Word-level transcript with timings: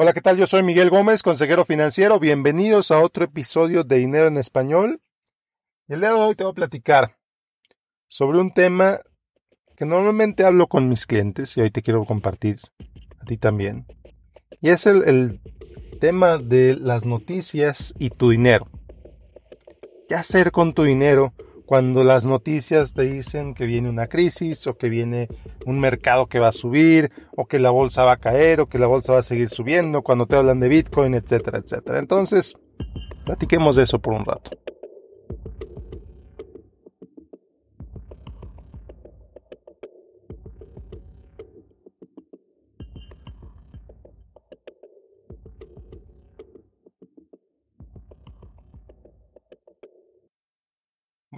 Hola, 0.00 0.12
¿qué 0.12 0.20
tal? 0.20 0.36
Yo 0.36 0.46
soy 0.46 0.62
Miguel 0.62 0.90
Gómez, 0.90 1.24
consejero 1.24 1.64
financiero. 1.64 2.20
Bienvenidos 2.20 2.92
a 2.92 3.00
otro 3.00 3.24
episodio 3.24 3.82
de 3.82 3.96
Dinero 3.96 4.28
en 4.28 4.36
Español. 4.36 5.00
El 5.88 5.98
día 5.98 6.10
de 6.10 6.14
hoy 6.14 6.36
te 6.36 6.44
voy 6.44 6.52
a 6.52 6.54
platicar 6.54 7.18
sobre 8.06 8.38
un 8.38 8.54
tema 8.54 9.00
que 9.74 9.86
normalmente 9.86 10.44
hablo 10.44 10.68
con 10.68 10.88
mis 10.88 11.04
clientes 11.04 11.56
y 11.56 11.62
hoy 11.62 11.72
te 11.72 11.82
quiero 11.82 12.04
compartir 12.04 12.60
a 13.20 13.24
ti 13.24 13.38
también. 13.38 13.86
Y 14.60 14.70
es 14.70 14.86
el, 14.86 15.02
el 15.02 15.40
tema 15.98 16.38
de 16.38 16.76
las 16.76 17.04
noticias 17.04 17.92
y 17.98 18.10
tu 18.10 18.30
dinero. 18.30 18.68
¿Qué 20.08 20.14
hacer 20.14 20.52
con 20.52 20.74
tu 20.74 20.84
dinero 20.84 21.34
cuando 21.68 22.02
las 22.02 22.24
noticias 22.24 22.94
te 22.94 23.02
dicen 23.02 23.52
que 23.52 23.66
viene 23.66 23.90
una 23.90 24.06
crisis 24.06 24.66
o 24.66 24.78
que 24.78 24.88
viene 24.88 25.28
un 25.66 25.78
mercado 25.78 26.26
que 26.26 26.38
va 26.38 26.48
a 26.48 26.52
subir 26.52 27.12
o 27.36 27.44
que 27.44 27.58
la 27.58 27.68
bolsa 27.68 28.04
va 28.04 28.12
a 28.12 28.16
caer 28.16 28.62
o 28.62 28.70
que 28.70 28.78
la 28.78 28.86
bolsa 28.86 29.12
va 29.12 29.18
a 29.18 29.22
seguir 29.22 29.50
subiendo, 29.50 30.00
cuando 30.00 30.24
te 30.24 30.36
hablan 30.36 30.60
de 30.60 30.68
Bitcoin, 30.68 31.12
etcétera, 31.12 31.58
etcétera. 31.58 31.98
Entonces, 31.98 32.54
platiquemos 33.26 33.76
de 33.76 33.82
eso 33.82 33.98
por 33.98 34.14
un 34.14 34.24
rato. 34.24 34.52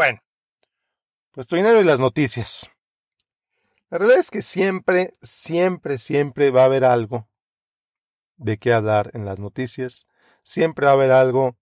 Bueno, 0.00 0.18
pues 1.32 1.46
dinero 1.46 1.78
y 1.78 1.84
las 1.84 2.00
noticias. 2.00 2.70
La 3.90 3.98
realidad 3.98 4.20
es 4.20 4.30
que 4.30 4.40
siempre, 4.40 5.12
siempre, 5.20 5.98
siempre 5.98 6.50
va 6.50 6.62
a 6.62 6.64
haber 6.64 6.86
algo 6.86 7.28
de 8.38 8.56
qué 8.56 8.72
hablar 8.72 9.10
en 9.12 9.26
las 9.26 9.38
noticias. 9.38 10.06
Siempre 10.42 10.86
va 10.86 10.92
a 10.92 10.94
haber 10.94 11.10
algo 11.10 11.58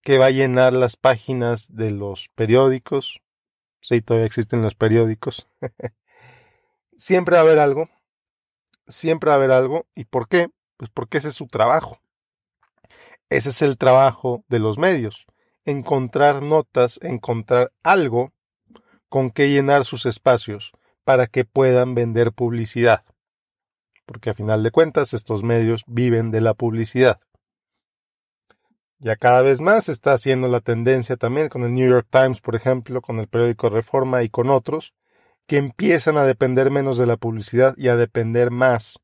que 0.00 0.18
va 0.18 0.26
a 0.26 0.30
llenar 0.30 0.74
las 0.74 0.94
páginas 0.94 1.74
de 1.74 1.90
los 1.90 2.28
periódicos. 2.36 3.20
Sí, 3.80 4.00
todavía 4.00 4.26
existen 4.26 4.62
los 4.62 4.76
periódicos. 4.76 5.48
siempre 6.96 7.34
va 7.34 7.40
a 7.40 7.44
haber 7.46 7.58
algo. 7.58 7.90
Siempre 8.86 9.30
va 9.30 9.34
a 9.34 9.38
haber 9.38 9.50
algo. 9.50 9.88
¿Y 9.96 10.04
por 10.04 10.28
qué? 10.28 10.50
Pues 10.76 10.88
porque 10.94 11.18
ese 11.18 11.30
es 11.30 11.34
su 11.34 11.48
trabajo. 11.48 11.98
Ese 13.28 13.48
es 13.48 13.60
el 13.60 13.76
trabajo 13.76 14.44
de 14.46 14.60
los 14.60 14.78
medios 14.78 15.26
encontrar 15.64 16.42
notas, 16.42 16.98
encontrar 17.02 17.72
algo 17.82 18.32
con 19.08 19.30
que 19.30 19.50
llenar 19.50 19.84
sus 19.84 20.06
espacios 20.06 20.72
para 21.04 21.26
que 21.26 21.44
puedan 21.44 21.94
vender 21.94 22.32
publicidad. 22.32 23.02
Porque 24.06 24.30
a 24.30 24.34
final 24.34 24.62
de 24.62 24.70
cuentas 24.70 25.14
estos 25.14 25.42
medios 25.42 25.84
viven 25.86 26.30
de 26.30 26.40
la 26.40 26.54
publicidad. 26.54 27.20
Ya 28.98 29.16
cada 29.16 29.42
vez 29.42 29.60
más 29.60 29.88
está 29.88 30.14
haciendo 30.14 30.48
la 30.48 30.60
tendencia 30.60 31.16
también 31.16 31.48
con 31.48 31.62
el 31.62 31.74
New 31.74 31.88
York 31.88 32.08
Times, 32.10 32.40
por 32.40 32.54
ejemplo, 32.54 33.02
con 33.02 33.18
el 33.20 33.28
periódico 33.28 33.68
Reforma 33.68 34.22
y 34.22 34.30
con 34.30 34.48
otros, 34.48 34.94
que 35.46 35.58
empiezan 35.58 36.16
a 36.16 36.24
depender 36.24 36.70
menos 36.70 36.96
de 36.96 37.06
la 37.06 37.18
publicidad 37.18 37.74
y 37.76 37.88
a 37.88 37.96
depender 37.96 38.50
más 38.50 39.03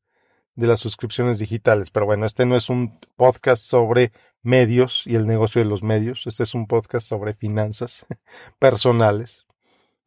de 0.55 0.67
las 0.67 0.79
suscripciones 0.79 1.39
digitales. 1.39 1.91
Pero 1.91 2.05
bueno, 2.05 2.25
este 2.25 2.45
no 2.45 2.55
es 2.55 2.69
un 2.69 2.99
podcast 3.15 3.63
sobre 3.63 4.11
medios 4.41 5.03
y 5.05 5.15
el 5.15 5.27
negocio 5.27 5.61
de 5.61 5.69
los 5.69 5.83
medios. 5.83 6.27
Este 6.27 6.43
es 6.43 6.53
un 6.53 6.67
podcast 6.67 7.07
sobre 7.07 7.33
finanzas 7.33 8.05
personales. 8.59 9.47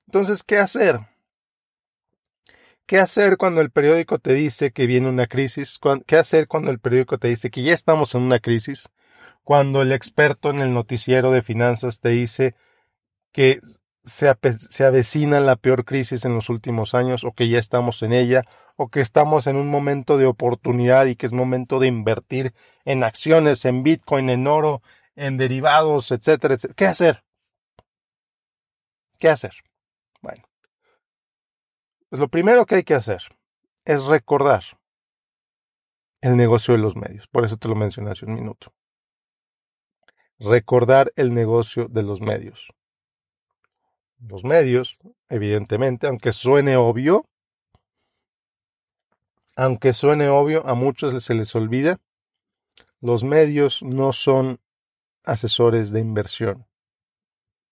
Entonces, 0.06 0.42
¿qué 0.42 0.58
hacer? 0.58 1.00
¿Qué 2.86 2.98
hacer 2.98 3.38
cuando 3.38 3.62
el 3.62 3.70
periódico 3.70 4.18
te 4.18 4.34
dice 4.34 4.72
que 4.72 4.86
viene 4.86 5.08
una 5.08 5.26
crisis? 5.26 5.80
¿Qué 6.06 6.16
hacer 6.16 6.48
cuando 6.48 6.70
el 6.70 6.78
periódico 6.78 7.18
te 7.18 7.28
dice 7.28 7.50
que 7.50 7.62
ya 7.62 7.72
estamos 7.72 8.14
en 8.14 8.22
una 8.22 8.40
crisis? 8.40 8.90
Cuando 9.42 9.80
el 9.82 9.92
experto 9.92 10.50
en 10.50 10.60
el 10.60 10.74
noticiero 10.74 11.30
de 11.30 11.42
finanzas 11.42 12.00
te 12.00 12.10
dice 12.10 12.54
que 13.32 13.60
se, 14.04 14.30
se 14.42 14.84
avecina 14.84 15.40
la 15.40 15.56
peor 15.56 15.86
crisis 15.86 16.26
en 16.26 16.34
los 16.34 16.50
últimos 16.50 16.94
años 16.94 17.24
o 17.24 17.32
que 17.32 17.48
ya 17.48 17.58
estamos 17.58 18.02
en 18.02 18.12
ella 18.12 18.44
o 18.76 18.88
que 18.88 19.00
estamos 19.00 19.46
en 19.46 19.56
un 19.56 19.68
momento 19.68 20.16
de 20.18 20.26
oportunidad 20.26 21.06
y 21.06 21.16
que 21.16 21.26
es 21.26 21.32
momento 21.32 21.78
de 21.78 21.86
invertir 21.86 22.54
en 22.84 23.04
acciones, 23.04 23.64
en 23.64 23.82
Bitcoin, 23.82 24.30
en 24.30 24.46
oro, 24.46 24.82
en 25.14 25.36
derivados, 25.36 26.10
etcétera, 26.10 26.54
etcétera. 26.54 26.74
¿Qué 26.76 26.86
hacer? 26.86 27.24
¿Qué 29.18 29.28
hacer? 29.28 29.54
Bueno, 30.20 30.44
pues 32.08 32.20
lo 32.20 32.28
primero 32.28 32.66
que 32.66 32.76
hay 32.76 32.84
que 32.84 32.94
hacer 32.94 33.22
es 33.84 34.04
recordar 34.04 34.64
el 36.20 36.36
negocio 36.36 36.74
de 36.74 36.80
los 36.80 36.96
medios. 36.96 37.28
Por 37.28 37.44
eso 37.44 37.56
te 37.56 37.68
lo 37.68 37.74
mencioné 37.74 38.10
hace 38.10 38.24
un 38.24 38.34
minuto. 38.34 38.72
Recordar 40.38 41.12
el 41.16 41.32
negocio 41.32 41.86
de 41.88 42.02
los 42.02 42.20
medios. 42.20 42.72
Los 44.18 44.42
medios, 44.42 44.98
evidentemente, 45.28 46.06
aunque 46.06 46.32
suene 46.32 46.76
obvio, 46.76 47.26
aunque 49.56 49.92
suene 49.92 50.28
obvio, 50.28 50.66
a 50.66 50.74
muchos 50.74 51.22
se 51.22 51.34
les 51.34 51.54
olvida, 51.54 52.00
los 53.00 53.24
medios 53.24 53.82
no 53.82 54.12
son 54.12 54.60
asesores 55.24 55.90
de 55.90 56.00
inversión. 56.00 56.66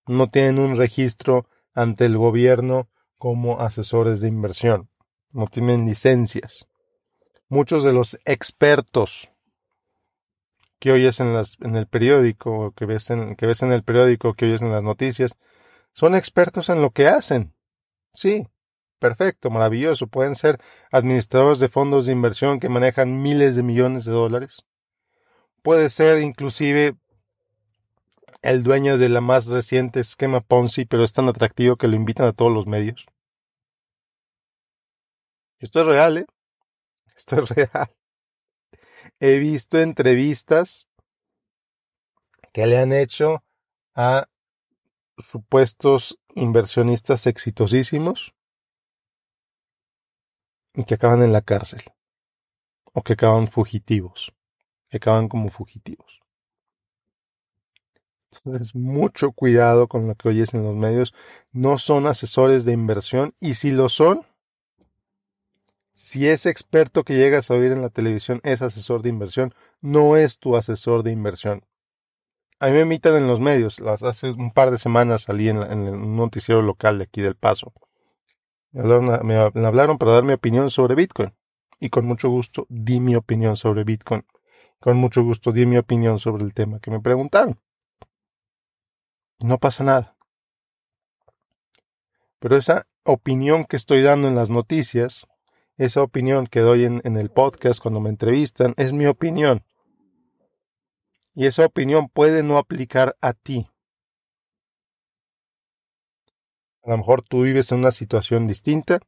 No 0.06 0.26
tienen 0.26 0.58
un 0.58 0.76
registro 0.76 1.46
ante 1.74 2.04
el 2.04 2.16
gobierno 2.16 2.88
como 3.18 3.60
asesores 3.60 4.20
de 4.20 4.28
inversión. 4.28 4.90
No 5.32 5.46
tienen 5.46 5.86
licencias. 5.86 6.68
Muchos 7.48 7.84
de 7.84 7.92
los 7.92 8.18
expertos 8.24 9.30
que 10.78 10.90
oyes 10.90 11.20
en, 11.20 11.32
las, 11.32 11.56
en 11.60 11.76
el 11.76 11.86
periódico, 11.86 12.72
que 12.72 12.86
ves 12.86 13.08
en, 13.10 13.36
que 13.36 13.46
ves 13.46 13.62
en 13.62 13.72
el 13.72 13.84
periódico, 13.84 14.34
que 14.34 14.46
oyes 14.46 14.62
en 14.62 14.72
las 14.72 14.82
noticias, 14.82 15.36
son 15.92 16.16
expertos 16.16 16.68
en 16.70 16.82
lo 16.82 16.90
que 16.90 17.06
hacen. 17.06 17.54
Sí, 18.12 18.48
perfecto, 19.02 19.50
maravilloso. 19.50 20.06
Pueden 20.06 20.36
ser 20.36 20.60
administradores 20.92 21.58
de 21.58 21.68
fondos 21.68 22.06
de 22.06 22.12
inversión 22.12 22.60
que 22.60 22.68
manejan 22.68 23.20
miles 23.20 23.56
de 23.56 23.64
millones 23.64 24.04
de 24.04 24.12
dólares. 24.12 24.62
Puede 25.60 25.90
ser 25.90 26.20
inclusive 26.20 26.94
el 28.42 28.62
dueño 28.62 28.98
de 28.98 29.08
la 29.08 29.20
más 29.20 29.48
reciente 29.48 29.98
esquema 29.98 30.40
Ponzi, 30.40 30.84
pero 30.84 31.02
es 31.02 31.12
tan 31.12 31.28
atractivo 31.28 31.74
que 31.74 31.88
lo 31.88 31.96
invitan 31.96 32.26
a 32.26 32.32
todos 32.32 32.52
los 32.52 32.68
medios. 32.68 33.06
Esto 35.58 35.80
es 35.80 35.86
real, 35.86 36.18
¿eh? 36.18 36.26
Esto 37.16 37.40
es 37.40 37.48
real. 37.48 37.90
He 39.18 39.40
visto 39.40 39.80
entrevistas 39.80 40.86
que 42.52 42.68
le 42.68 42.78
han 42.78 42.92
hecho 42.92 43.42
a 43.96 44.28
supuestos 45.18 46.20
inversionistas 46.36 47.26
exitosísimos 47.26 48.32
que 50.86 50.94
acaban 50.94 51.22
en 51.22 51.32
la 51.32 51.42
cárcel 51.42 51.82
o 52.92 53.02
que 53.02 53.14
acaban 53.14 53.46
fugitivos, 53.46 54.32
que 54.88 54.98
acaban 54.98 55.28
como 55.28 55.48
fugitivos. 55.50 56.20
Entonces, 58.44 58.74
mucho 58.74 59.32
cuidado 59.32 59.88
con 59.88 60.08
lo 60.08 60.14
que 60.14 60.28
oyes 60.28 60.54
en 60.54 60.64
los 60.64 60.74
medios. 60.74 61.14
No 61.52 61.78
son 61.78 62.06
asesores 62.06 62.64
de 62.64 62.72
inversión 62.72 63.34
y 63.40 63.54
si 63.54 63.70
lo 63.70 63.88
son, 63.88 64.26
si 65.92 66.28
ese 66.28 66.48
experto 66.48 67.04
que 67.04 67.16
llegas 67.16 67.50
a 67.50 67.54
oír 67.54 67.72
en 67.72 67.82
la 67.82 67.90
televisión 67.90 68.40
es 68.42 68.62
asesor 68.62 69.02
de 69.02 69.10
inversión, 69.10 69.54
no 69.82 70.16
es 70.16 70.38
tu 70.38 70.56
asesor 70.56 71.02
de 71.02 71.12
inversión. 71.12 71.66
A 72.58 72.66
mí 72.66 72.72
me 72.72 72.80
imitan 72.80 73.16
en 73.16 73.26
los 73.26 73.40
medios. 73.40 73.80
Hace 73.80 74.30
un 74.30 74.52
par 74.52 74.70
de 74.70 74.78
semanas 74.78 75.22
salí 75.22 75.48
en, 75.48 75.62
en 75.62 75.80
un 75.80 76.16
noticiero 76.16 76.62
local 76.62 76.98
de 76.98 77.04
aquí 77.04 77.20
del 77.20 77.36
Paso 77.36 77.74
me 78.72 79.66
hablaron, 79.66 79.98
para 79.98 80.12
dar 80.12 80.24
mi 80.24 80.32
opinión 80.32 80.70
sobre 80.70 80.94
Bitcoin. 80.94 81.34
Y 81.78 81.90
con 81.90 82.06
mucho 82.06 82.28
gusto 82.30 82.66
di 82.68 83.00
mi 83.00 83.16
opinión 83.16 83.56
sobre 83.56 83.84
Bitcoin. 83.84 84.24
Con 84.80 84.96
mucho 84.96 85.22
gusto 85.22 85.52
di 85.52 85.66
mi 85.66 85.76
opinión 85.76 86.18
sobre 86.18 86.44
el 86.44 86.54
tema 86.54 86.80
que 86.80 86.90
me 86.90 87.00
preguntaron. 87.00 87.60
No 89.40 89.58
pasa 89.58 89.84
nada. 89.84 90.16
Pero 92.38 92.56
esa 92.56 92.86
opinión 93.04 93.64
que 93.64 93.76
estoy 93.76 94.02
dando 94.02 94.28
en 94.28 94.34
las 94.34 94.50
noticias, 94.50 95.26
esa 95.76 96.02
opinión 96.02 96.46
que 96.46 96.60
doy 96.60 96.84
en, 96.84 97.16
el 97.16 97.30
podcast 97.30 97.80
cuando 97.80 98.00
me 98.00 98.10
entrevistan, 98.10 98.74
es 98.76 98.92
mi 98.92 99.06
opinión. 99.06 99.64
Y 101.34 101.46
esa 101.46 101.66
opinión 101.66 102.08
puede 102.08 102.42
no 102.42 102.58
aplicar 102.58 103.16
a 103.20 103.32
ti. 103.32 103.71
A 106.84 106.90
lo 106.90 106.98
mejor 106.98 107.22
tú 107.22 107.42
vives 107.42 107.72
en 107.72 107.78
una 107.78 107.90
situación 107.90 108.46
distinta 108.46 109.00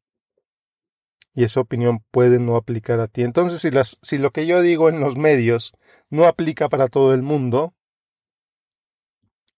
y 1.35 1.45
esa 1.45 1.61
opinión 1.61 2.05
puede 2.11 2.39
no 2.39 2.57
aplicar 2.57 3.01
a 3.01 3.09
ti. 3.09 3.23
Entonces, 3.23 3.61
si, 3.61 3.71
las, 3.71 3.99
si 4.03 4.19
lo 4.19 4.31
que 4.31 4.47
yo 4.47 4.61
digo 4.63 4.89
en 4.89 5.01
los 5.01 5.17
medios 5.17 5.73
no 6.11 6.27
aplica 6.27 6.69
para 6.69 6.89
todo 6.89 7.15
el 7.15 7.23
mundo, 7.23 7.75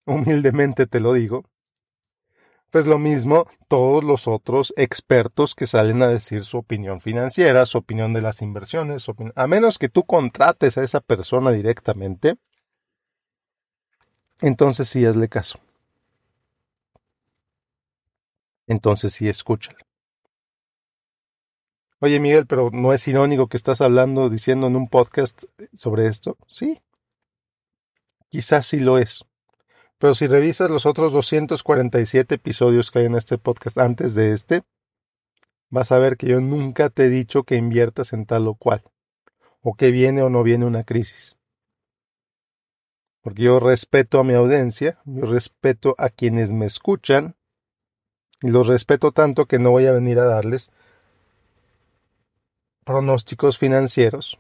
humildemente 0.06 0.86
te 0.86 1.00
lo 1.00 1.12
digo, 1.12 1.44
Pues 2.70 2.86
lo 2.86 2.98
mismo 2.98 3.46
todos 3.68 4.04
los 4.04 4.28
otros 4.28 4.72
expertos 4.76 5.54
que 5.56 5.66
salen 5.66 6.02
a 6.02 6.08
decir 6.08 6.44
su 6.44 6.58
opinión 6.58 7.00
financiera, 7.00 7.66
su 7.66 7.78
opinión 7.78 8.12
de 8.12 8.22
las 8.22 8.40
inversiones, 8.42 9.04
a 9.34 9.46
menos 9.46 9.78
que 9.78 9.88
tú 9.88 10.04
contrates 10.04 10.78
a 10.78 10.84
esa 10.84 11.00
persona 11.00 11.50
directamente, 11.50 12.36
entonces 14.40 14.88
sí 14.88 15.04
hazle 15.04 15.28
caso. 15.28 15.58
Entonces 18.66 19.12
sí 19.12 19.28
escúchale. 19.28 19.78
Oye 22.00 22.20
Miguel, 22.20 22.46
pero 22.46 22.70
¿no 22.72 22.92
es 22.92 23.08
irónico 23.08 23.48
que 23.48 23.56
estás 23.56 23.80
hablando, 23.80 24.28
diciendo 24.28 24.66
en 24.66 24.76
un 24.76 24.88
podcast 24.88 25.44
sobre 25.74 26.06
esto? 26.06 26.36
Sí. 26.46 26.82
Quizás 28.28 28.66
sí 28.66 28.80
lo 28.80 28.98
es. 28.98 29.24
Pero 29.98 30.14
si 30.14 30.26
revisas 30.26 30.70
los 30.70 30.84
otros 30.84 31.12
247 31.12 32.34
episodios 32.34 32.90
que 32.90 32.98
hay 32.98 33.06
en 33.06 33.14
este 33.14 33.38
podcast 33.38 33.78
antes 33.78 34.14
de 34.14 34.32
este, 34.32 34.62
vas 35.70 35.90
a 35.90 35.98
ver 35.98 36.18
que 36.18 36.26
yo 36.26 36.40
nunca 36.40 36.90
te 36.90 37.06
he 37.06 37.08
dicho 37.08 37.44
que 37.44 37.56
inviertas 37.56 38.12
en 38.12 38.26
tal 38.26 38.46
o 38.46 38.54
cual, 38.54 38.82
o 39.62 39.74
que 39.74 39.90
viene 39.90 40.20
o 40.20 40.28
no 40.28 40.42
viene 40.42 40.66
una 40.66 40.84
crisis. 40.84 41.38
Porque 43.22 43.42
yo 43.44 43.58
respeto 43.58 44.20
a 44.20 44.24
mi 44.24 44.34
audiencia, 44.34 45.00
yo 45.06 45.24
respeto 45.24 45.94
a 45.96 46.10
quienes 46.10 46.52
me 46.52 46.66
escuchan, 46.66 47.35
y 48.42 48.50
los 48.50 48.66
respeto 48.66 49.12
tanto 49.12 49.46
que 49.46 49.58
no 49.58 49.70
voy 49.70 49.86
a 49.86 49.92
venir 49.92 50.18
a 50.18 50.24
darles 50.24 50.70
pronósticos 52.84 53.58
financieros 53.58 54.38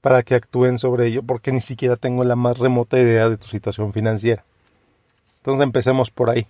para 0.00 0.22
que 0.22 0.34
actúen 0.34 0.78
sobre 0.78 1.06
ello 1.06 1.22
porque 1.22 1.52
ni 1.52 1.60
siquiera 1.60 1.96
tengo 1.96 2.24
la 2.24 2.36
más 2.36 2.58
remota 2.58 2.98
idea 2.98 3.28
de 3.28 3.36
tu 3.36 3.46
situación 3.48 3.92
financiera. 3.92 4.44
Entonces 5.38 5.62
empecemos 5.62 6.10
por 6.10 6.30
ahí. 6.30 6.46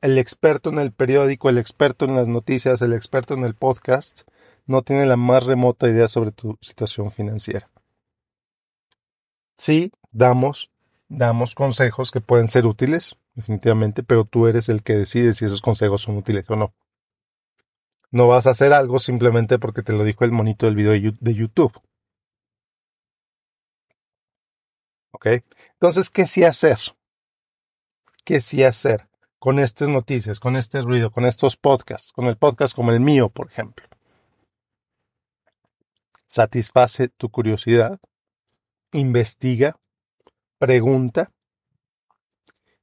El 0.00 0.16
experto 0.18 0.70
en 0.70 0.78
el 0.78 0.92
periódico, 0.92 1.48
el 1.48 1.58
experto 1.58 2.04
en 2.04 2.14
las 2.14 2.28
noticias, 2.28 2.80
el 2.82 2.92
experto 2.92 3.34
en 3.34 3.44
el 3.44 3.54
podcast 3.54 4.22
no 4.66 4.82
tiene 4.82 5.06
la 5.06 5.16
más 5.16 5.44
remota 5.44 5.88
idea 5.88 6.08
sobre 6.08 6.30
tu 6.30 6.56
situación 6.60 7.10
financiera. 7.10 7.68
Sí, 9.56 9.90
damos, 10.12 10.70
damos 11.08 11.54
consejos 11.54 12.10
que 12.10 12.20
pueden 12.20 12.48
ser 12.48 12.66
útiles, 12.66 13.16
definitivamente, 13.34 14.02
pero 14.02 14.24
tú 14.24 14.46
eres 14.46 14.68
el 14.68 14.82
que 14.82 14.94
decide 14.94 15.32
si 15.32 15.44
esos 15.44 15.60
consejos 15.60 16.02
son 16.02 16.16
útiles 16.16 16.48
o 16.50 16.56
no. 16.56 16.74
No 18.10 18.26
vas 18.26 18.46
a 18.46 18.50
hacer 18.50 18.72
algo 18.72 18.98
simplemente 18.98 19.58
porque 19.58 19.82
te 19.82 19.92
lo 19.92 20.04
dijo 20.04 20.24
el 20.24 20.32
monito 20.32 20.66
del 20.66 20.76
video 20.76 20.92
de 20.92 21.34
YouTube. 21.34 21.78
¿Ok? 25.12 25.26
Entonces, 25.72 26.10
¿qué 26.10 26.26
sí 26.26 26.44
hacer? 26.44 26.78
¿Qué 28.24 28.40
sí 28.40 28.62
hacer 28.62 29.08
con 29.38 29.58
estas 29.58 29.88
noticias, 29.88 30.40
con 30.40 30.56
este 30.56 30.82
ruido, 30.82 31.10
con 31.10 31.24
estos 31.24 31.56
podcasts, 31.56 32.12
con 32.12 32.26
el 32.26 32.36
podcast 32.36 32.74
como 32.74 32.92
el 32.92 33.00
mío, 33.00 33.28
por 33.28 33.48
ejemplo? 33.50 33.86
Satisface 36.26 37.08
tu 37.08 37.30
curiosidad, 37.30 37.98
investiga, 38.92 39.78
pregunta, 40.58 41.32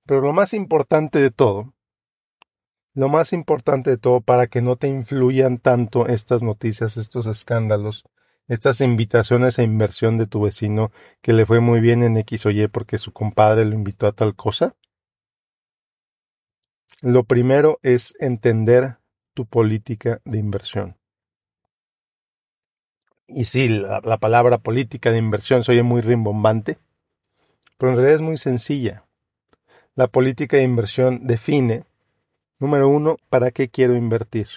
pero 0.06 0.22
lo 0.22 0.33
más 0.33 0.54
importante 0.54 1.19
de 1.19 1.31
todo, 1.31 1.74
lo 2.94 3.10
más 3.10 3.33
importante 3.33 3.89
de 3.89 3.98
todo 3.98 4.22
para 4.22 4.48
que 4.48 4.62
no 4.62 4.77
te 4.77 4.88
influyan 4.88 5.57
tanto 5.57 6.07
estas 6.07 6.44
noticias, 6.44 6.95
estos 6.95 7.27
escándalos, 7.27 8.04
estas 8.48 8.80
invitaciones 8.81 9.60
a 9.60 9.63
inversión 9.63 10.18
de 10.18 10.27
tu 10.27 10.42
vecino 10.42 10.92
que 11.22 11.33
le 11.33 11.45
fue 11.45 11.60
muy 11.60 11.81
bien 11.81 12.04
en 12.04 12.16
X 12.18 12.45
o 12.45 12.51
Y 12.51 12.68
porque 12.68 12.98
su 12.98 13.12
compadre 13.12 13.66
lo 13.66 13.74
invitó 13.74 14.07
a 14.07 14.13
tal 14.13 14.36
cosa? 14.36 14.75
Lo 17.01 17.24
primero 17.24 17.80
es 17.83 18.16
entender 18.19 18.98
tu 19.33 19.45
política 19.45 20.21
de 20.24 20.38
inversión. 20.38 20.98
Y 23.28 23.45
sí, 23.45 23.68
la, 23.68 24.01
la 24.04 24.18
palabra 24.18 24.60
política 24.60 25.12
de 25.12 25.18
inversión 25.18 25.63
se 25.63 25.71
oye 25.71 25.83
muy 25.83 26.01
rimbombante, 26.01 26.78
pero 27.77 27.92
en 27.92 27.98
realidad 27.98 28.16
es 28.16 28.22
muy 28.22 28.38
sencilla. 28.38 29.04
La 29.95 30.07
política 30.07 30.57
de 30.57 30.63
inversión 30.63 31.25
define, 31.25 31.86
número 32.60 32.88
uno, 32.89 33.18
para 33.30 33.51
qué 33.51 33.69
quiero 33.69 33.95
invertir. 33.95 34.48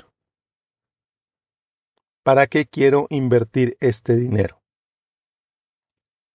¿Para 2.23 2.47
qué 2.47 2.67
quiero 2.67 3.07
invertir 3.11 3.77
este 3.81 4.17
dinero? 4.17 4.61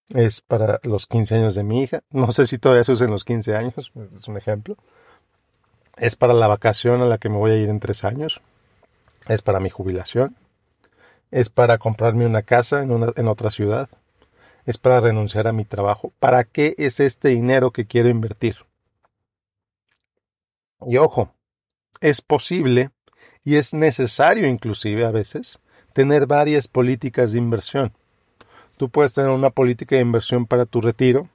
Es 0.09 0.41
para 0.41 0.79
los 0.83 1.07
15 1.07 1.35
años 1.35 1.55
de 1.55 1.63
mi 1.63 1.83
hija. 1.83 2.01
No 2.09 2.31
sé 2.31 2.47
si 2.47 2.57
todavía 2.57 2.83
se 2.83 2.93
usa 2.93 3.05
en 3.05 3.11
los 3.11 3.23
15 3.23 3.55
años, 3.55 3.73
es 3.77 4.27
un 4.27 4.37
ejemplo. 4.37 4.77
Es 5.97 6.15
para 6.15 6.33
la 6.33 6.47
vacación 6.47 7.01
a 7.01 7.05
la 7.05 7.17
que 7.17 7.29
me 7.29 7.37
voy 7.37 7.51
a 7.51 7.57
ir 7.57 7.69
en 7.69 7.79
tres 7.79 8.03
años. 8.03 8.41
Es 9.27 9.41
para 9.41 9.59
mi 9.59 9.69
jubilación. 9.69 10.35
Es 11.31 11.49
para 11.49 11.77
comprarme 11.77 12.25
una 12.25 12.41
casa 12.41 12.81
en, 12.81 12.91
una, 12.91 13.13
en 13.15 13.27
otra 13.27 13.51
ciudad. 13.51 13.89
Es 14.65 14.77
para 14.77 15.01
renunciar 15.01 15.47
a 15.47 15.53
mi 15.53 15.65
trabajo. 15.65 16.13
¿Para 16.19 16.43
qué 16.43 16.75
es 16.77 16.99
este 16.99 17.29
dinero 17.29 17.71
que 17.71 17.85
quiero 17.85 18.09
invertir? 18.09 18.57
Y 20.85 20.97
ojo, 20.97 21.33
es 22.01 22.21
posible 22.21 22.91
y 23.43 23.55
es 23.55 23.73
necesario 23.73 24.47
inclusive 24.47 25.05
a 25.05 25.11
veces 25.11 25.59
tener 25.93 26.27
varias 26.27 26.67
políticas 26.67 27.31
de 27.31 27.37
inversión. 27.37 27.93
Tú 28.77 28.89
puedes 28.89 29.13
tener 29.13 29.29
una 29.29 29.51
política 29.51 29.95
de 29.95 30.01
inversión 30.01 30.45
para 30.45 30.65
tu 30.65 30.81
retiro, 30.81 31.29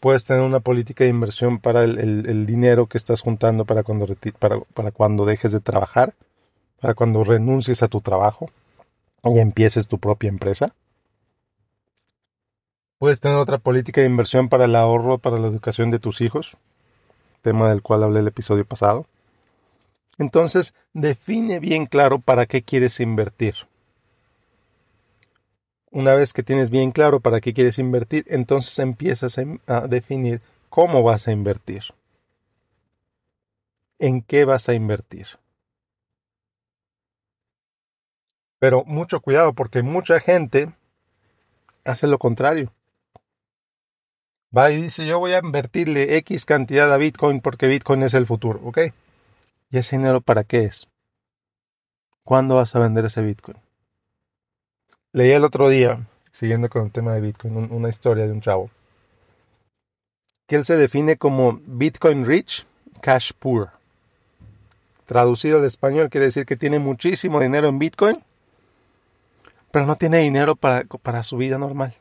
puedes 0.00 0.24
tener 0.24 0.42
una 0.42 0.60
política 0.60 1.04
de 1.04 1.10
inversión 1.10 1.58
para 1.58 1.84
el, 1.84 2.46
dinero 2.46 2.86
que 2.86 2.98
estás 2.98 3.20
juntando 3.20 3.64
para 3.64 3.82
cuando, 3.82 4.06
para, 4.38 4.90
cuando 4.92 5.24
dejes 5.24 5.52
de 5.52 5.60
trabajar, 5.60 6.14
para 6.80 6.94
cuando 6.94 7.24
renuncies 7.24 7.82
a 7.82 7.88
tu 7.88 8.00
trabajo 8.00 8.50
y 9.24 9.38
empieces 9.38 9.88
tu 9.88 9.98
propia 9.98 10.28
empresa. 10.28 10.66
Puedes 12.98 13.20
tener 13.20 13.38
otra 13.38 13.58
política 13.58 14.00
de 14.00 14.08
inversión 14.08 14.48
para 14.48 14.64
el 14.64 14.74
ahorro, 14.74 15.18
para 15.18 15.38
la 15.38 15.46
educación 15.46 15.92
de 15.92 16.00
tus 16.00 16.20
hijos, 16.20 16.56
tema 17.42 17.68
del 17.68 17.80
cual 17.80 18.02
hablé 18.02 18.20
el 18.20 18.28
episodio 18.28 18.64
pasado. 18.64 19.06
Entonces, 20.18 20.74
define 20.94 21.60
bien 21.60 21.86
claro 21.86 22.18
para 22.18 22.46
qué 22.46 22.62
quieres 22.62 22.98
invertir. 22.98 23.54
Una 25.92 26.14
vez 26.14 26.32
que 26.32 26.42
tienes 26.42 26.70
bien 26.70 26.90
claro 26.90 27.20
para 27.20 27.40
qué 27.40 27.54
quieres 27.54 27.78
invertir, 27.78 28.24
entonces 28.26 28.78
empiezas 28.80 29.38
a, 29.66 29.86
definir 29.86 30.42
cómo 30.68 31.04
vas 31.04 31.28
a 31.28 31.32
invertir. 31.32 31.84
¿En 34.00 34.22
qué 34.22 34.44
vas 34.44 34.68
a 34.68 34.74
invertir? 34.74 35.26
Pero 38.58 38.84
mucho 38.84 39.20
cuidado 39.20 39.52
porque 39.52 39.82
mucha 39.82 40.18
gente 40.18 40.72
hace 41.84 42.08
lo 42.08 42.18
contrario. 42.18 42.72
Va 44.56 44.70
y 44.70 44.80
dice, 44.80 45.06
yo 45.06 45.18
voy 45.18 45.32
a 45.32 45.40
invertirle 45.40 46.16
X 46.18 46.46
cantidad 46.46 46.92
a 46.92 46.96
Bitcoin 46.96 47.40
porque 47.40 47.66
Bitcoin 47.66 48.02
es 48.02 48.14
el 48.14 48.26
futuro, 48.26 48.60
¿ok? 48.64 48.78
¿Y 49.70 49.78
ese 49.78 49.96
dinero 49.96 50.22
para 50.22 50.44
qué 50.44 50.64
es? 50.64 50.88
¿Cuándo 52.24 52.54
vas 52.54 52.74
a 52.74 52.78
vender 52.78 53.04
ese 53.04 53.20
Bitcoin? 53.22 53.58
Leí 55.12 55.32
el 55.32 55.44
otro 55.44 55.68
día, 55.68 56.06
siguiendo 56.32 56.68
con 56.70 56.86
el 56.86 56.92
tema 56.92 57.12
de 57.12 57.20
Bitcoin, 57.20 57.72
una 57.72 57.88
historia 57.88 58.26
de 58.26 58.32
un 58.32 58.40
chavo, 58.40 58.70
que 60.46 60.56
él 60.56 60.64
se 60.64 60.76
define 60.76 61.18
como 61.18 61.60
Bitcoin 61.66 62.24
Rich, 62.24 62.66
Cash 63.02 63.32
Poor. 63.38 63.70
Traducido 65.04 65.58
al 65.58 65.64
español 65.64 66.08
quiere 66.08 66.26
decir 66.26 66.46
que 66.46 66.56
tiene 66.56 66.78
muchísimo 66.78 67.40
dinero 67.40 67.68
en 67.68 67.78
Bitcoin, 67.78 68.22
pero 69.70 69.84
no 69.84 69.96
tiene 69.96 70.18
dinero 70.18 70.56
para, 70.56 70.84
para 70.84 71.22
su 71.22 71.36
vida 71.36 71.58
normal. 71.58 71.94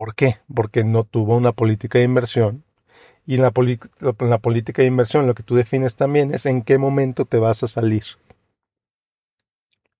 ¿Por 0.00 0.14
qué? 0.14 0.38
Porque 0.54 0.82
no 0.82 1.04
tuvo 1.04 1.36
una 1.36 1.52
política 1.52 1.98
de 1.98 2.06
inversión. 2.06 2.64
Y 3.26 3.34
en 3.34 3.42
la, 3.42 3.50
política 3.50 4.80
de 4.80 4.88
inversión 4.88 5.26
lo 5.26 5.34
que 5.34 5.42
tú 5.42 5.56
defines 5.56 5.94
también 5.94 6.32
es 6.32 6.46
en 6.46 6.62
qué 6.62 6.78
momento 6.78 7.26
te 7.26 7.36
vas 7.36 7.62
a 7.62 7.68
salir. 7.68 8.04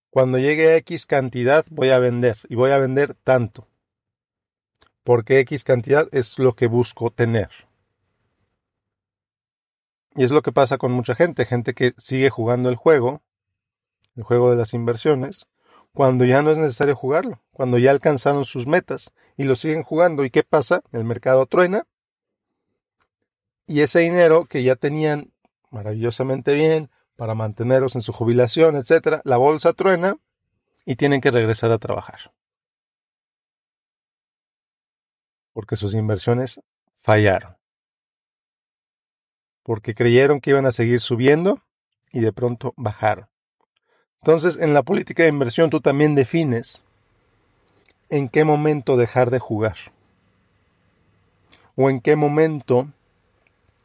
Cuando 0.09 0.39
llegue 0.39 0.71
a 0.71 0.77
X 0.77 1.05
cantidad 1.05 1.67
voy 1.69 1.91
a 1.91 1.99
vender 1.99 2.39
y 2.49 2.55
voy 2.55 2.71
a 2.71 2.79
vender 2.79 3.13
tanto. 3.13 3.69
Porque 5.05 5.39
X 5.41 5.65
cantidad 5.65 6.09
es 6.13 6.39
lo 6.39 6.55
que 6.57 6.67
busco 6.67 7.11
tener. 7.11 7.51
Y 10.15 10.25
es 10.25 10.31
lo 10.31 10.41
que 10.41 10.51
pasa 10.51 10.79
con 10.79 10.93
mucha 10.93 11.15
gente, 11.15 11.45
gente 11.45 11.75
que 11.75 11.93
sigue 11.99 12.31
jugando 12.31 12.71
el 12.71 12.77
juego, 12.77 13.21
el 14.17 14.23
juego 14.23 14.51
de 14.51 14.57
las 14.57 14.73
inversiones, 14.73 15.45
cuando 15.95 16.25
ya 16.25 16.43
no 16.43 16.51
es 16.51 16.59
necesario 16.59 16.95
jugarlo, 16.95 17.43
cuando 17.53 17.79
ya 17.79 17.91
alcanzaron 17.91 18.45
sus 18.45 18.67
metas 18.67 19.13
y 19.37 19.45
lo 19.45 19.57
siguen 19.57 19.83
jugando. 19.83 20.25
¿Y 20.25 20.31
qué 20.31 20.43
pasa? 20.43 20.83
El 20.93 21.05
mercado 21.05 21.47
truena 21.47 21.87
y 23.67 23.83
ese 23.83 24.01
dinero 24.01 24.47
que 24.47 24.63
ya 24.63 24.77
tenían 24.77 25.33
maravillosamente 25.71 26.55
bien, 26.55 26.91
para 27.21 27.35
mantenerlos 27.35 27.95
en 27.95 28.01
su 28.01 28.13
jubilación, 28.13 28.77
etcétera, 28.77 29.21
la 29.25 29.37
bolsa 29.37 29.75
truena 29.75 30.17
y 30.87 30.97
tienen 30.97 31.21
que 31.21 31.31
regresar 31.31 31.71
a 31.71 31.79
trabajar. 31.79 32.33
Porque 35.53 35.77
sus 35.77 35.95
inversiones 35.95 36.61
fallaron. 37.01 37.57
Porque 39.63 39.95
creyeron 39.95 40.41
que 40.41 40.51
iban 40.51 40.67
a 40.67 40.73
seguir 40.73 41.01
subiendo 41.01 41.63
y 42.11 42.21
de 42.21 42.33
pronto 42.33 42.73
bajaron. 42.77 43.30
Entonces, 44.23 44.59
en 44.59 44.75
la 44.75 44.83
política 44.83 45.23
de 45.23 45.31
inversión 45.31 45.71
tú 45.71 45.81
también 45.81 46.15
defines 46.15 46.83
en 48.11 48.29
qué 48.29 48.45
momento 48.45 48.97
dejar 48.97 49.31
de 49.31 49.39
jugar. 49.39 49.77
O 51.77 51.89
en 51.89 52.01
qué 52.01 52.17
momento 52.17 52.89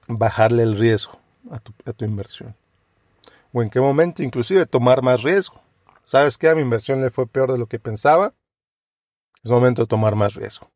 bajarle 0.07 0.63
el 0.63 0.77
riesgo 0.77 1.19
a 1.49 1.59
tu, 1.59 2.05
inversión. 2.05 2.53
O 3.53 3.61
en 3.61 3.69
qué 3.69 3.79
momento 3.79 4.23
inclusive 4.23 4.65
tomar 4.65 5.01
más 5.01 5.23
riesgo. 5.23 5.61
¿Sabes 6.05 6.37
qué? 6.37 6.49
A 6.49 6.55
mi 6.55 6.61
inversión 6.61 7.01
le 7.01 7.11
fue 7.11 7.27
peor 7.27 7.51
de 7.51 7.57
lo 7.57 7.67
que 7.67 7.79
pensaba. 7.79 8.33
Es 9.41 9.49
momento 9.49 9.83
de 9.83 9.87
tomar 9.87 10.15
más 10.15 10.33
riesgo. 10.33 10.69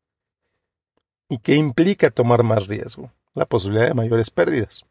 ¿Y 1.28 1.38
qué 1.38 1.54
implica 1.54 2.10
tomar 2.10 2.44
más 2.44 2.66
riesgo? 2.66 3.12
La 3.34 3.44
posibilidad 3.44 3.88
de 3.88 3.94
mayores 3.94 4.30
pérdidas. 4.30 4.84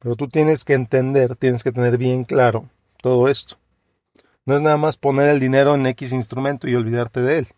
Pero 0.00 0.16
tú 0.16 0.28
tienes 0.28 0.64
que 0.64 0.74
entender, 0.74 1.36
tienes 1.36 1.62
que 1.62 1.72
tener 1.72 1.96
bien 1.98 2.24
claro 2.24 2.68
todo 3.04 3.28
esto. 3.28 3.56
No 4.46 4.56
es 4.56 4.62
nada 4.62 4.78
más 4.78 4.96
poner 4.96 5.28
el 5.28 5.38
dinero 5.38 5.74
en 5.74 5.84
X 5.84 6.12
instrumento 6.12 6.70
y 6.70 6.74
olvidarte 6.74 7.20
de 7.20 7.36
él. 7.36 7.48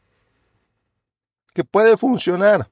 Que 1.55 1.63
puede 1.63 1.97
funcionar. 1.97 2.69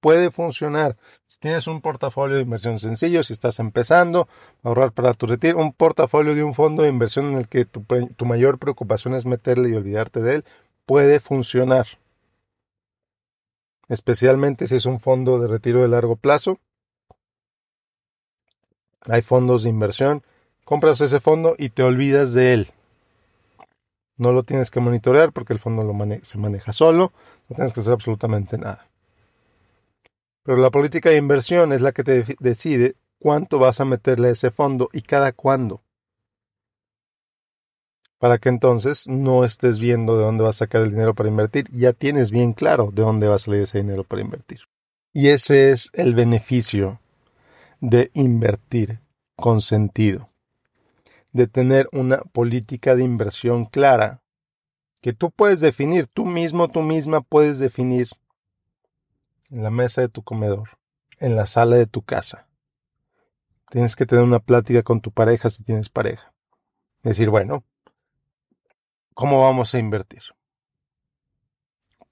Puede 0.00 0.32
funcionar. 0.32 0.96
Si 1.24 1.38
tienes 1.38 1.68
un 1.68 1.80
portafolio 1.80 2.34
de 2.34 2.42
inversión 2.42 2.80
sencillo, 2.80 3.22
si 3.22 3.32
estás 3.32 3.60
empezando 3.60 4.26
a 4.64 4.68
ahorrar 4.68 4.90
para 4.90 5.14
tu 5.14 5.28
retiro, 5.28 5.58
un 5.58 5.72
portafolio 5.72 6.34
de 6.34 6.42
un 6.42 6.52
fondo 6.52 6.82
de 6.82 6.88
inversión 6.88 7.26
en 7.26 7.38
el 7.38 7.46
que 7.46 7.64
tu, 7.64 7.84
tu 7.84 8.26
mayor 8.26 8.58
preocupación 8.58 9.14
es 9.14 9.24
meterle 9.24 9.68
y 9.68 9.74
olvidarte 9.74 10.20
de 10.22 10.34
él, 10.34 10.44
puede 10.84 11.20
funcionar. 11.20 11.86
Especialmente 13.86 14.66
si 14.66 14.74
es 14.74 14.84
un 14.84 14.98
fondo 14.98 15.38
de 15.38 15.46
retiro 15.46 15.80
de 15.80 15.86
largo 15.86 16.16
plazo. 16.16 16.58
Hay 19.08 19.22
fondos 19.22 19.62
de 19.62 19.70
inversión. 19.70 20.24
Compras 20.66 21.00
ese 21.00 21.18
fondo 21.18 21.54
y 21.56 21.70
te 21.70 21.82
olvidas 21.82 22.34
de 22.34 22.52
él. 22.52 22.68
No 24.18 24.32
lo 24.32 24.42
tienes 24.42 24.70
que 24.70 24.80
monitorear 24.80 25.32
porque 25.32 25.54
el 25.54 25.58
fondo 25.58 25.82
se 26.22 26.36
maneja 26.36 26.74
solo. 26.74 27.12
No 27.48 27.56
tienes 27.56 27.72
que 27.72 27.80
hacer 27.80 27.94
absolutamente 27.94 28.58
nada. 28.58 28.86
Pero 30.42 30.58
la 30.58 30.70
política 30.70 31.08
de 31.08 31.16
inversión 31.16 31.72
es 31.72 31.80
la 31.80 31.92
que 31.92 32.04
te 32.04 32.36
decide 32.40 32.96
cuánto 33.18 33.58
vas 33.58 33.80
a 33.80 33.86
meterle 33.86 34.28
a 34.28 34.32
ese 34.32 34.50
fondo 34.50 34.90
y 34.92 35.00
cada 35.00 35.32
cuándo 35.32 35.80
para 38.18 38.38
que 38.38 38.48
entonces 38.48 39.06
no 39.06 39.44
estés 39.44 39.78
viendo 39.78 40.16
de 40.16 40.24
dónde 40.24 40.44
vas 40.44 40.56
a 40.56 40.64
sacar 40.64 40.82
el 40.82 40.90
dinero 40.90 41.14
para 41.14 41.28
invertir, 41.28 41.66
ya 41.70 41.92
tienes 41.92 42.30
bien 42.30 42.52
claro 42.52 42.90
de 42.92 43.02
dónde 43.02 43.28
va 43.28 43.36
a 43.36 43.38
salir 43.38 43.62
ese 43.62 43.78
dinero 43.78 44.04
para 44.04 44.22
invertir. 44.22 44.60
Y 45.12 45.28
ese 45.28 45.70
es 45.70 45.90
el 45.92 46.14
beneficio 46.14 47.00
de 47.80 48.10
invertir 48.14 49.00
con 49.36 49.60
sentido, 49.60 50.30
de 51.36 51.46
tener 51.46 51.88
una 51.92 52.18
política 52.18 52.94
de 52.94 53.04
inversión 53.04 53.66
clara, 53.66 54.22
que 55.00 55.12
tú 55.12 55.30
puedes 55.30 55.60
definir, 55.60 56.06
tú 56.06 56.26
mismo, 56.26 56.68
tú 56.68 56.82
misma 56.82 57.20
puedes 57.20 57.58
definir 57.58 58.08
en 59.50 59.62
la 59.62 59.70
mesa 59.70 60.00
de 60.00 60.08
tu 60.08 60.22
comedor, 60.22 60.70
en 61.20 61.36
la 61.36 61.46
sala 61.46 61.76
de 61.76 61.86
tu 61.86 62.02
casa. 62.02 62.48
Tienes 63.70 63.96
que 63.96 64.06
tener 64.06 64.24
una 64.24 64.40
plática 64.40 64.82
con 64.82 65.00
tu 65.00 65.12
pareja 65.12 65.50
si 65.50 65.62
tienes 65.62 65.88
pareja. 65.88 66.32
Decir, 67.02 67.30
bueno, 67.30 67.64
¿Cómo 69.18 69.40
vamos 69.40 69.74
a 69.74 69.78
invertir? 69.78 70.20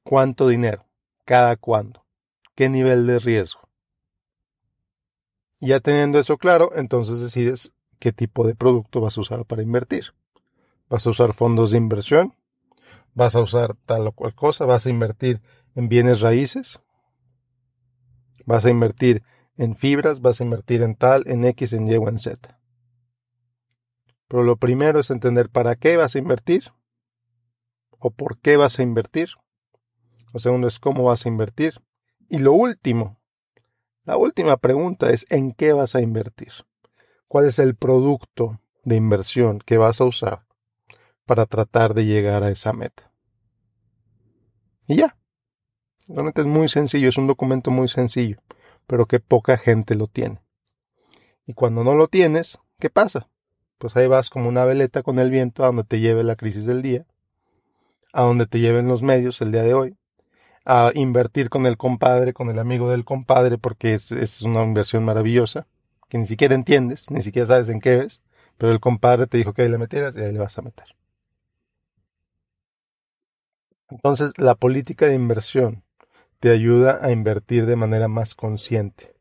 ¿Cuánto 0.02 0.48
dinero? 0.48 0.86
¿Cada 1.26 1.54
cuándo? 1.56 2.06
¿Qué 2.54 2.70
nivel 2.70 3.06
de 3.06 3.18
riesgo? 3.18 3.60
ya 5.60 5.80
teniendo 5.80 6.18
eso 6.18 6.38
claro, 6.38 6.70
entonces 6.76 7.20
decides 7.20 7.72
qué 8.04 8.12
tipo 8.12 8.46
de 8.46 8.54
producto 8.54 9.00
vas 9.00 9.16
a 9.16 9.22
usar 9.22 9.46
para 9.46 9.62
invertir. 9.62 10.12
¿Vas 10.90 11.06
a 11.06 11.10
usar 11.10 11.32
fondos 11.32 11.70
de 11.70 11.78
inversión? 11.78 12.34
¿Vas 13.14 13.34
a 13.34 13.40
usar 13.40 13.76
tal 13.86 14.06
o 14.06 14.12
cual 14.12 14.34
cosa? 14.34 14.66
¿Vas 14.66 14.84
a 14.84 14.90
invertir 14.90 15.40
en 15.74 15.88
bienes 15.88 16.20
raíces? 16.20 16.80
¿Vas 18.44 18.66
a 18.66 18.68
invertir 18.68 19.22
en 19.56 19.74
fibras? 19.74 20.20
¿Vas 20.20 20.38
a 20.38 20.44
invertir 20.44 20.82
en 20.82 20.96
tal, 20.96 21.22
en 21.26 21.46
X, 21.46 21.72
en 21.72 21.88
Y 21.88 21.96
o 21.96 22.06
en 22.10 22.18
Z? 22.18 22.60
Pero 24.28 24.42
lo 24.42 24.56
primero 24.56 25.00
es 25.00 25.10
entender 25.10 25.48
para 25.48 25.74
qué 25.74 25.96
vas 25.96 26.14
a 26.14 26.18
invertir 26.18 26.72
o 28.00 28.10
por 28.10 28.38
qué 28.38 28.58
vas 28.58 28.78
a 28.78 28.82
invertir. 28.82 29.30
Lo 30.34 30.40
segundo 30.40 30.68
es 30.68 30.78
cómo 30.78 31.04
vas 31.04 31.24
a 31.24 31.30
invertir. 31.30 31.80
Y 32.28 32.36
lo 32.40 32.52
último, 32.52 33.18
la 34.04 34.18
última 34.18 34.58
pregunta 34.58 35.08
es 35.08 35.24
en 35.30 35.52
qué 35.52 35.72
vas 35.72 35.94
a 35.94 36.02
invertir. 36.02 36.52
¿Cuál 37.34 37.46
es 37.46 37.58
el 37.58 37.74
producto 37.74 38.60
de 38.84 38.94
inversión 38.94 39.58
que 39.58 39.76
vas 39.76 40.00
a 40.00 40.04
usar 40.04 40.46
para 41.26 41.46
tratar 41.46 41.92
de 41.92 42.04
llegar 42.04 42.44
a 42.44 42.50
esa 42.52 42.72
meta? 42.72 43.10
Y 44.86 44.98
ya. 44.98 45.16
Realmente 46.06 46.42
es 46.42 46.46
muy 46.46 46.68
sencillo, 46.68 47.08
es 47.08 47.18
un 47.18 47.26
documento 47.26 47.72
muy 47.72 47.88
sencillo, 47.88 48.36
pero 48.86 49.06
que 49.06 49.18
poca 49.18 49.56
gente 49.56 49.96
lo 49.96 50.06
tiene. 50.06 50.44
Y 51.44 51.54
cuando 51.54 51.82
no 51.82 51.94
lo 51.96 52.06
tienes, 52.06 52.60
¿qué 52.78 52.88
pasa? 52.88 53.28
Pues 53.78 53.96
ahí 53.96 54.06
vas 54.06 54.30
como 54.30 54.48
una 54.48 54.64
veleta 54.64 55.02
con 55.02 55.18
el 55.18 55.30
viento 55.30 55.64
a 55.64 55.66
donde 55.66 55.82
te 55.82 55.98
lleve 55.98 56.22
la 56.22 56.36
crisis 56.36 56.66
del 56.66 56.82
día 56.82 57.04
a 58.12 58.22
donde 58.22 58.46
te 58.46 58.60
lleven 58.60 58.86
los 58.86 59.02
medios 59.02 59.40
el 59.40 59.50
día 59.50 59.64
de 59.64 59.74
hoy, 59.74 59.96
a 60.64 60.92
invertir 60.94 61.50
con 61.50 61.66
el 61.66 61.76
compadre, 61.76 62.32
con 62.32 62.48
el 62.48 62.60
amigo 62.60 62.88
del 62.90 63.04
compadre, 63.04 63.58
porque 63.58 63.94
es, 63.94 64.42
una 64.42 64.62
inversión 64.62 65.04
maravillosa, 65.04 65.66
que 66.14 66.18
ni 66.18 66.28
siquiera 66.28 66.54
entiendes, 66.54 67.10
ni 67.10 67.22
siquiera 67.22 67.48
sabes 67.48 67.68
en 67.68 67.80
qué 67.80 67.96
es, 67.96 68.22
pero 68.56 68.70
el 68.70 68.78
compadre 68.78 69.26
te 69.26 69.36
dijo 69.36 69.52
que 69.52 69.62
ahí 69.62 69.68
le 69.68 69.78
metieras 69.78 70.14
y 70.14 70.20
ahí 70.20 70.32
le 70.32 70.38
vas 70.38 70.56
a 70.56 70.62
meter. 70.62 70.94
Entonces, 73.90 74.32
la 74.38 74.54
política 74.54 75.06
de 75.06 75.14
inversión 75.14 75.82
te 76.38 76.52
ayuda 76.52 77.04
a 77.04 77.10
invertir 77.10 77.66
de 77.66 77.74
manera 77.74 78.06
más 78.06 78.36
consciente. 78.36 79.16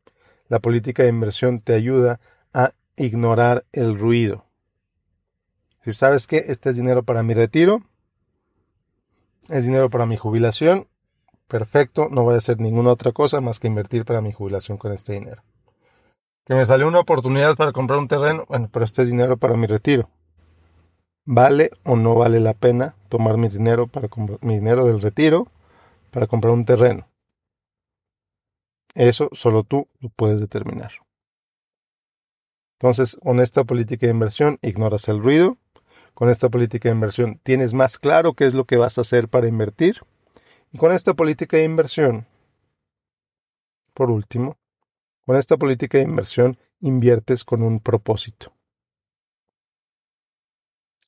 La 0.46 0.60
política 0.60 1.02
de 1.02 1.08
inversión 1.08 1.58
te 1.58 1.74
ayuda 1.74 2.20
a 2.52 2.70
ignorar 2.94 3.66
el 3.72 3.98
ruido. 3.98 4.46
Si 5.82 5.94
sabes 5.94 6.28
que 6.28 6.44
este 6.46 6.70
es 6.70 6.76
dinero 6.76 7.02
para 7.02 7.24
mi 7.24 7.34
retiro, 7.34 7.82
es 9.48 9.64
dinero 9.64 9.90
para 9.90 10.06
mi 10.06 10.16
jubilación. 10.16 10.86
Perfecto, 11.48 12.08
no 12.08 12.22
voy 12.22 12.36
a 12.36 12.38
hacer 12.38 12.60
ninguna 12.60 12.90
otra 12.90 13.10
cosa 13.10 13.40
más 13.40 13.58
que 13.58 13.66
invertir 13.66 14.04
para 14.04 14.20
mi 14.20 14.32
jubilación 14.32 14.78
con 14.78 14.92
este 14.92 15.14
dinero. 15.14 15.42
Que 16.46 16.54
me 16.54 16.66
salió 16.66 16.86
una 16.86 17.00
oportunidad 17.00 17.56
para 17.56 17.72
comprar 17.72 17.98
un 17.98 18.08
terreno, 18.08 18.44
bueno, 18.48 18.68
pero 18.70 18.84
este 18.84 19.02
es 19.02 19.08
dinero 19.08 19.36
para 19.36 19.56
mi 19.56 19.66
retiro. 19.66 20.10
¿Vale 21.24 21.70
o 21.84 21.96
no 21.96 22.14
vale 22.14 22.38
la 22.38 22.52
pena 22.52 22.96
tomar 23.08 23.38
mi 23.38 23.48
dinero 23.48 23.86
para 23.86 24.08
mi 24.42 24.56
dinero 24.56 24.84
del 24.84 25.00
retiro 25.00 25.46
para 26.10 26.26
comprar 26.26 26.52
un 26.52 26.66
terreno? 26.66 27.08
Eso 28.94 29.30
solo 29.32 29.64
tú 29.64 29.88
lo 30.00 30.10
puedes 30.10 30.38
determinar. 30.38 30.92
Entonces, 32.78 33.18
con 33.22 33.40
esta 33.40 33.64
política 33.64 34.06
de 34.06 34.12
inversión, 34.12 34.58
ignoras 34.60 35.08
el 35.08 35.20
ruido, 35.20 35.56
con 36.12 36.28
esta 36.28 36.50
política 36.50 36.88
de 36.88 36.94
inversión 36.94 37.40
tienes 37.42 37.72
más 37.72 37.98
claro 37.98 38.34
qué 38.34 38.44
es 38.44 38.54
lo 38.54 38.66
que 38.66 38.76
vas 38.76 38.98
a 38.98 39.00
hacer 39.00 39.28
para 39.28 39.48
invertir. 39.48 40.02
Y 40.72 40.78
con 40.78 40.92
esta 40.92 41.14
política 41.14 41.56
de 41.56 41.64
inversión, 41.64 42.26
por 43.94 44.10
último, 44.10 44.58
con 45.26 45.36
esta 45.36 45.56
política 45.56 45.98
de 45.98 46.04
inversión 46.04 46.58
inviertes 46.80 47.44
con 47.44 47.62
un 47.62 47.80
propósito. 47.80 48.52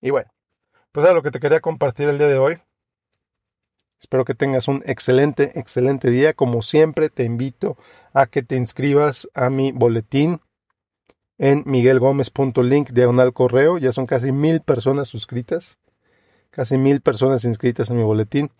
Y 0.00 0.10
bueno, 0.10 0.30
pues 0.92 1.06
a 1.06 1.12
lo 1.12 1.22
que 1.22 1.30
te 1.30 1.40
quería 1.40 1.60
compartir 1.60 2.08
el 2.08 2.18
día 2.18 2.28
de 2.28 2.38
hoy. 2.38 2.58
Espero 4.00 4.24
que 4.24 4.34
tengas 4.34 4.68
un 4.68 4.82
excelente, 4.86 5.58
excelente 5.58 6.10
día. 6.10 6.34
Como 6.34 6.62
siempre, 6.62 7.08
te 7.08 7.24
invito 7.24 7.76
a 8.12 8.26
que 8.26 8.42
te 8.42 8.56
inscribas 8.56 9.28
a 9.34 9.50
mi 9.50 9.72
boletín 9.72 10.40
en 11.38 11.62
miguelgomez.link 11.66 12.90
diagonal 12.90 13.32
correo. 13.32 13.78
Ya 13.78 13.92
son 13.92 14.06
casi 14.06 14.32
mil 14.32 14.60
personas 14.60 15.08
suscritas, 15.08 15.78
casi 16.50 16.78
mil 16.78 17.00
personas 17.00 17.44
inscritas 17.44 17.90
en 17.90 17.96
mi 17.96 18.02
boletín. 18.02 18.50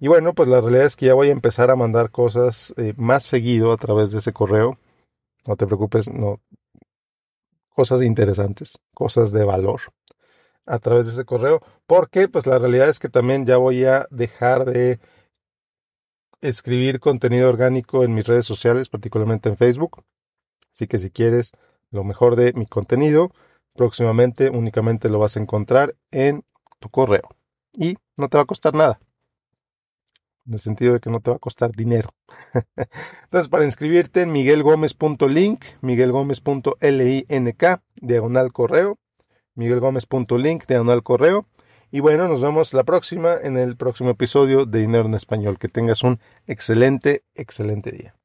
Y 0.00 0.06
bueno, 0.06 0.32
pues 0.32 0.48
la 0.48 0.60
realidad 0.60 0.86
es 0.86 0.96
que 0.96 1.06
ya 1.06 1.14
voy 1.14 1.28
a 1.28 1.32
empezar 1.32 1.70
a 1.70 1.76
mandar 1.76 2.10
cosas 2.10 2.72
eh, 2.76 2.94
más 2.96 3.24
seguido 3.24 3.72
a 3.72 3.76
través 3.76 4.12
de 4.12 4.18
ese 4.18 4.32
correo. 4.32 4.78
No 5.48 5.56
te 5.56 5.66
preocupes, 5.66 6.10
no. 6.12 6.42
Cosas 7.70 8.02
interesantes, 8.02 8.78
cosas 8.92 9.32
de 9.32 9.44
valor 9.44 9.80
a 10.66 10.78
través 10.78 11.06
de 11.06 11.12
ese 11.12 11.24
correo. 11.24 11.62
Porque 11.86 12.28
pues 12.28 12.46
la 12.46 12.58
realidad 12.58 12.90
es 12.90 12.98
que 12.98 13.08
también 13.08 13.46
ya 13.46 13.56
voy 13.56 13.86
a 13.86 14.06
dejar 14.10 14.66
de 14.66 15.00
escribir 16.42 17.00
contenido 17.00 17.48
orgánico 17.48 18.04
en 18.04 18.12
mis 18.12 18.26
redes 18.26 18.44
sociales, 18.44 18.90
particularmente 18.90 19.48
en 19.48 19.56
Facebook. 19.56 20.04
Así 20.70 20.86
que 20.86 20.98
si 20.98 21.10
quieres 21.10 21.52
lo 21.90 22.04
mejor 22.04 22.36
de 22.36 22.52
mi 22.52 22.66
contenido. 22.66 23.32
Próximamente 23.74 24.50
únicamente 24.50 25.08
lo 25.08 25.18
vas 25.18 25.38
a 25.38 25.40
encontrar 25.40 25.96
en 26.10 26.44
tu 26.78 26.90
correo 26.90 27.26
y 27.72 27.96
no 28.18 28.28
te 28.28 28.36
va 28.36 28.42
a 28.42 28.46
costar 28.46 28.74
nada. 28.74 29.00
En 30.48 30.54
el 30.54 30.60
sentido 30.60 30.94
de 30.94 31.00
que 31.00 31.10
no 31.10 31.20
te 31.20 31.30
va 31.30 31.36
a 31.36 31.40
costar 31.40 31.70
dinero. 31.72 32.14
Entonces, 33.24 33.48
para 33.48 33.64
inscribirte 33.64 34.22
en 34.22 34.32
miguelgomez.link, 34.32 35.64
miguelgomez.link, 35.82 37.64
diagonal 38.00 38.52
correo, 38.52 38.98
miguelgomez.link, 39.54 40.66
diagonal 40.66 41.02
correo. 41.02 41.46
Y 41.90 42.00
bueno, 42.00 42.28
nos 42.28 42.40
vemos 42.40 42.74
la 42.74 42.84
próxima 42.84 43.36
en 43.42 43.56
el 43.56 43.76
próximo 43.76 44.10
episodio 44.10 44.66
de 44.66 44.80
Dinero 44.80 45.06
en 45.06 45.14
Español. 45.14 45.58
Que 45.58 45.68
tengas 45.68 46.02
un 46.02 46.18
excelente, 46.46 47.24
excelente 47.34 47.90
día. 47.92 48.17